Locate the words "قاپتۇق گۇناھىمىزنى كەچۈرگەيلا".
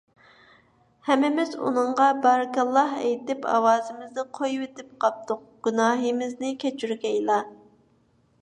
5.05-7.39